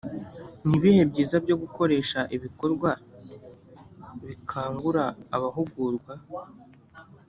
[0.67, 2.89] ni ibihe byiza byo gukoresha ibikorwa
[4.27, 5.03] bikangura
[5.35, 6.13] abahugurwa